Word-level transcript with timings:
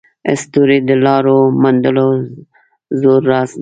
ستوري 0.41 0.77
د 0.89 0.91
لارو 1.05 1.37
موندلو 1.61 2.07
زوړ 2.99 3.21
راز 3.31 3.51
دی. 3.53 3.59